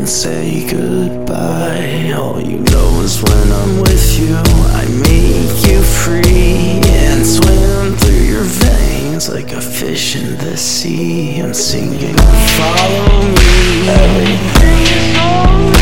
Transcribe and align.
and 0.00 0.08
say 0.08 0.66
goodbye. 0.66 2.10
All 2.16 2.40
you 2.40 2.58
know 2.58 3.00
is 3.02 3.22
when 3.22 3.52
I'm 3.52 3.80
with 3.80 4.18
you, 4.18 4.34
I 4.34 4.86
make 4.88 5.68
you 5.68 5.82
free 5.82 6.80
and 6.88 7.26
swim 7.26 7.96
through 7.98 8.24
your 8.34 8.44
veins 8.44 9.28
like 9.28 9.52
a 9.52 9.60
fish 9.60 10.16
in 10.16 10.38
the 10.38 10.56
sea. 10.56 11.40
I'm 11.40 11.52
singing, 11.52 12.16
follow 12.16 13.22
me. 13.36 13.88
Everything 13.88 14.80
is 14.96 15.18
alright. 15.18 15.79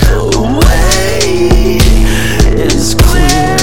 The 0.00 0.42
way 0.60 1.78
is 2.62 2.94
clear. 2.94 3.56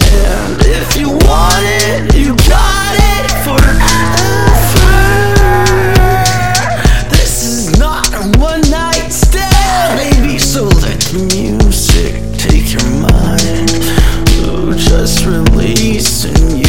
And 0.00 0.60
if 0.62 0.96
you 0.96 1.08
want 1.10 1.64
it, 1.64 2.14
you 2.14 2.34
got 2.48 2.94
it 2.96 3.30
forever. 3.44 4.90
This 7.10 7.42
is 7.42 7.78
not 7.78 8.12
a 8.14 8.22
one 8.38 8.62
night 8.70 9.10
stand, 9.10 9.98
baby. 9.98 10.38
So 10.38 10.64
let 10.64 11.00
the 11.00 11.18
music 11.34 12.22
take 12.38 12.72
your 12.72 12.90
mind. 13.00 13.70
Oh, 14.48 14.72
just 14.76 15.24
release 15.26 16.24
and 16.24 16.58
you. 16.60 16.65